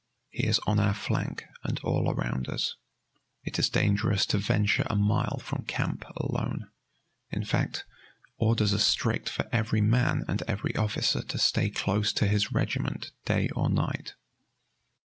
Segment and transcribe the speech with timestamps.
[0.31, 2.75] He is on our flank and all around us.
[3.43, 6.71] It is dangerous to venture a mile from camp alone.
[7.29, 7.85] In fact,
[8.39, 13.11] orders are strict for every man and every officer to stay close to his regiment
[13.25, 14.15] day or night.